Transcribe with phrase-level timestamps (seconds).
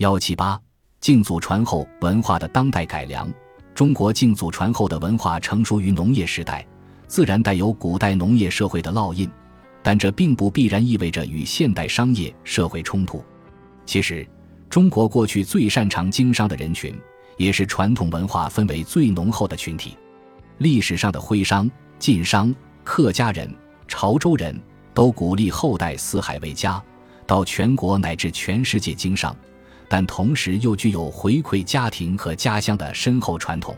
[0.00, 0.58] 幺七八，
[1.02, 3.30] 敬祖传后文化的当代改良。
[3.74, 6.66] 中国敬祖传后的文化成熟于农业时代，
[7.06, 9.30] 自然带有古代农业社会的烙印，
[9.82, 13.22] 但这并不必然意味着与现代商业社会冲突。
[13.84, 14.26] 其实，
[14.70, 16.98] 中国过去最擅长经商的人群，
[17.36, 19.98] 也是传统文化氛围最浓厚的群体。
[20.56, 22.54] 历史上的徽商、晋商、
[22.84, 23.54] 客家人、
[23.86, 24.58] 潮州人
[24.94, 26.82] 都鼓励后代四海为家，
[27.26, 29.36] 到全国乃至全世界经商。
[29.92, 33.76] 但同时又具有回馈家庭和家乡的深厚传统，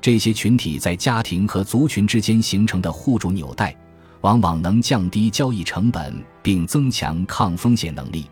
[0.00, 3.76] 这些群体在家庭和族群之间形成的互助纽带，
[4.20, 8.26] 往往能降低交易成本并增强抗风险能力，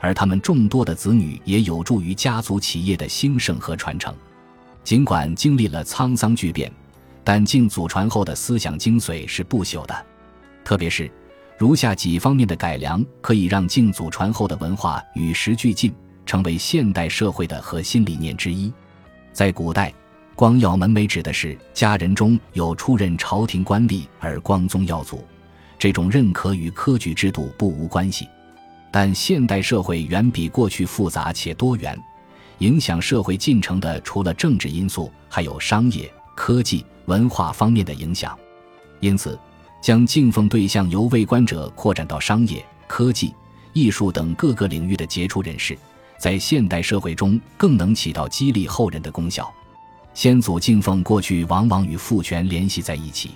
[0.00, 4.12] 而他们众多的子女也有助于家族企业的兴盛和传承。
[4.82, 6.68] 尽管经历了沧桑巨变，
[7.22, 10.06] 但敬祖传后的思想精髓是不朽的，
[10.64, 11.08] 特别是
[11.56, 15.94] 如下几方面的改良，可以让敬祖传后的文化与时俱进。
[16.26, 18.70] 成为现代社会的核心理念之一。
[19.32, 19.92] 在古代，
[20.34, 25.24] 光耀门楣指的是家人中有出任朝廷官吏而光宗耀祖，
[25.78, 28.28] 这种认可与科举制度不无关系。
[28.90, 31.98] 但现代社会远比过去复杂且多元，
[32.58, 38.36] 影响社会进程的除了政治因素，还有商业、科技、文化方面的影响。
[39.00, 39.38] 因此，
[39.82, 43.34] 将敬奉对象由为官者扩展到商业、科技、
[43.74, 45.76] 艺术等各个领域的杰出人士。
[46.18, 49.52] 在现代社会中，更能起到激励后人的功效。
[50.14, 53.32] 先祖敬奉过去往往与父权联系在一起，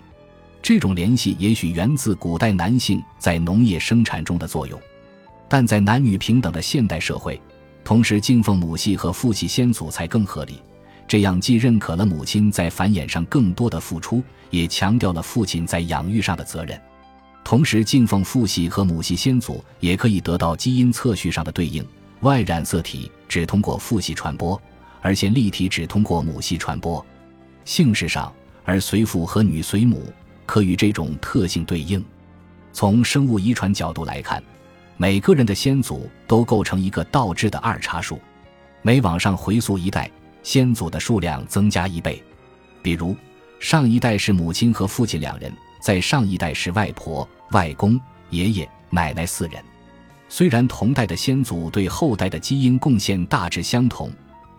[0.63, 4.81] 这种联系也许源自古代男性在农业生产中的作用。
[5.47, 7.39] 但在男女平等的现代社会，
[7.85, 10.63] 同时敬奉母系和父系先祖才更合理。
[11.07, 16.81] 这样既认可了母亲在繁衍上更多的付出，也强调了父亲在养育上的责任。
[17.43, 21.85] 同时，敬奉父系和母系先祖也可以得到基因测序上的对应。
[22.21, 24.61] 外染色体只通过父系传播，
[25.01, 27.05] 而线粒体只通过母系传播。
[27.65, 28.33] 姓氏上，
[28.65, 30.13] 儿随父和女随母
[30.45, 32.05] 可与这种特性对应。
[32.73, 34.43] 从生物遗传角度来看，
[34.97, 38.21] 每个人的先祖都构成一个倒置的二叉树，
[38.83, 40.11] 每往上回溯一代，
[40.43, 42.23] 先祖的数量增加一倍。
[42.83, 43.17] 比如，
[43.59, 49.63] 上一代是母亲和父亲两人，在上一代是外婆、外公、爷爷、奶奶四人。
[50.33, 54.09] 虽然同代的先祖对后代的基因贡献大致相同，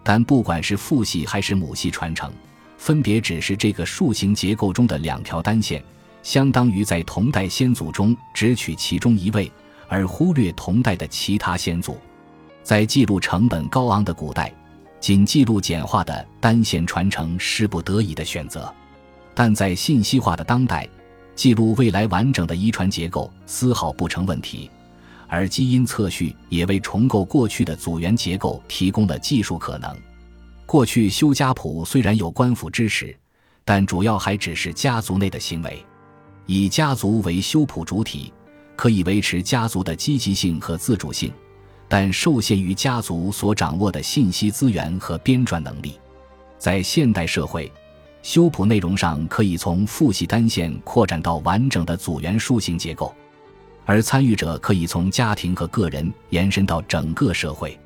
[0.03, 2.29] 但不管是父系还是母系传承，
[2.77, 5.81] 分别只是这个树形结构中的两条单线，
[6.21, 9.49] 相当于在同代先祖中只取其中一位，
[9.87, 11.97] 而忽略同代的其他先祖。
[12.63, 14.53] 在记录成本高昂的古代，
[14.99, 18.71] 仅记录简化的单线传承是不得已的选择，
[19.33, 20.85] 但在信息化的当代，
[21.33, 24.69] 记录未来完整的遗传结构丝毫不成问题。
[25.33, 29.95] 而基因测序也为重构过去的组员结构提供了技术可能。
[30.65, 33.17] 过去修家谱虽然有官府支持，
[33.63, 35.81] 但主要还只是家族内的行为。
[36.47, 38.33] 以家族为修谱主体，
[38.75, 41.31] 可以维持家族的积极性和自主性，
[41.87, 45.97] 但受限于家族所掌握的信息资源和编撰能力。
[46.57, 47.71] 在现代社会，
[48.21, 53.15] 修谱内容上可以从父系单线扩展到完整的组员树形结构。
[53.91, 57.77] 而参与者可以从家庭和个人延伸到整个社会，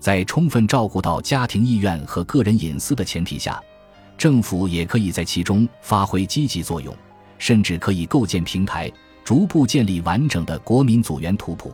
[0.00, 3.62] 在充分照顾到家庭意愿和个人隐私的前提下，
[4.16, 6.96] 政府也可以在其中发挥积极作用，
[7.36, 8.90] 甚至可以构建平台，
[9.22, 11.70] 逐步建立完整的国民组员图谱。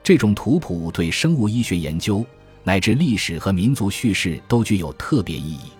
[0.00, 2.24] 这种图谱对生物医学研究
[2.62, 5.72] 乃至历史和民族叙事都具有特别意义。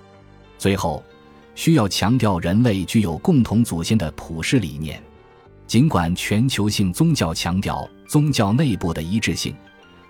[0.59, 1.05] 最后，
[1.55, 5.01] 需要强调人类具有共同祖先的普世理念。
[5.69, 9.55] 尽管全球性宗教强调宗教内部的一致性，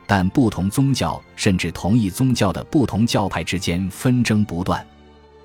[0.06, 4.86] 但不同宗教甚至同一宗教的不同教派之间纷争不断。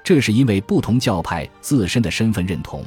[0.03, 2.85] 这是因为不同教派自身的身份认同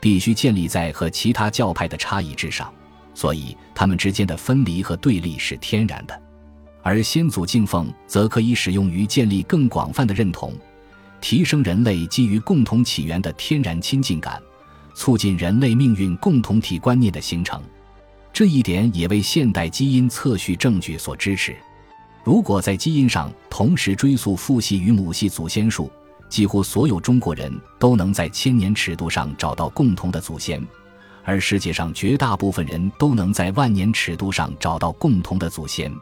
[0.00, 2.72] 必须建立在和其他教派的差异之上，
[3.12, 6.22] 所以他们之间的分离和对立是天然的。
[6.80, 10.54] 而先祖敬奉则可以使用于建立更广泛的认同，
[11.20, 14.40] 提升人类基于共同起源的天然亲近感。
[14.98, 17.62] 促进人类命运共同体观念的形成，
[18.32, 21.56] 这一点也为现代基因测序证据所支持。
[22.24, 25.88] 如果在基因上同时追溯父系与母系祖先数，
[26.28, 27.48] 几乎所有中国人
[27.78, 30.60] 都能在千年尺度上找到共同的祖先，
[31.22, 35.94] 而世界上绝大部分人都能在万年尺度上找到共同的祖先。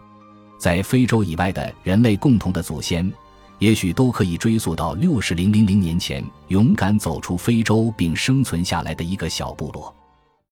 [0.59, 3.13] 在非洲以外的人类共同的祖先。
[3.59, 9.96] 也许都可以追溯到六十零零零年前，勇敢走出非洲并生存下来的一个小部落。